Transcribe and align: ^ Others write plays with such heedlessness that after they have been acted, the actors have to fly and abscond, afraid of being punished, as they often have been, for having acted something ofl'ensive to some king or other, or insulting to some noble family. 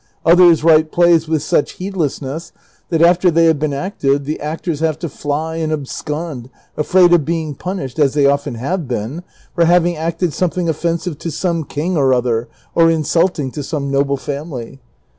^ 0.01 0.03
Others 0.31 0.63
write 0.63 0.91
plays 0.91 1.27
with 1.27 1.43
such 1.43 1.73
heedlessness 1.73 2.51
that 2.89 3.03
after 3.03 3.29
they 3.29 3.45
have 3.45 3.59
been 3.59 3.71
acted, 3.71 4.25
the 4.25 4.39
actors 4.39 4.79
have 4.79 4.97
to 4.97 5.07
fly 5.07 5.57
and 5.57 5.71
abscond, 5.71 6.49
afraid 6.75 7.13
of 7.13 7.23
being 7.23 7.53
punished, 7.53 7.99
as 7.99 8.15
they 8.15 8.25
often 8.25 8.55
have 8.55 8.87
been, 8.87 9.21
for 9.53 9.65
having 9.65 9.95
acted 9.95 10.33
something 10.33 10.65
ofl'ensive 10.65 11.19
to 11.19 11.29
some 11.29 11.63
king 11.65 11.97
or 11.97 12.15
other, 12.15 12.49
or 12.73 12.89
insulting 12.89 13.51
to 13.51 13.61
some 13.61 13.91
noble 13.91 14.17
family. 14.17 14.79